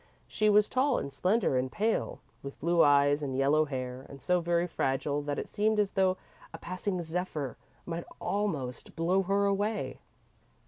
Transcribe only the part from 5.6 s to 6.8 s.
as though a